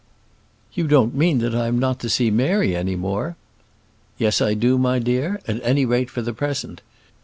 "You 0.73 0.87
don't 0.87 1.13
mean 1.13 1.37
that 1.41 1.53
I 1.53 1.67
am 1.67 1.77
not 1.77 1.99
to 1.99 2.09
see 2.09 2.31
Mary 2.31 2.75
any 2.75 2.95
more?" 2.95 3.35
"Yes, 4.17 4.41
I 4.41 4.55
do, 4.55 4.79
my 4.79 4.97
dear; 4.97 5.39
at 5.47 5.63
any 5.63 5.85
rate, 5.85 6.09
for 6.09 6.23
the 6.23 6.33
present. 6.33 6.81